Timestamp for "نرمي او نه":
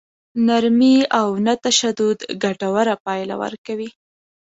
0.47-1.53